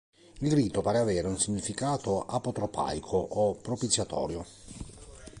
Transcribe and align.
Il 0.39 0.51
rito 0.51 0.81
pare 0.81 0.97
avere 0.97 1.27
un 1.27 1.37
significato 1.37 2.25
apotropaico 2.25 3.17
o 3.17 3.53
propiziatorio. 3.57 4.43